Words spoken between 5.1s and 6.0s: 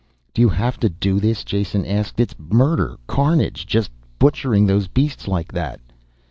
like that."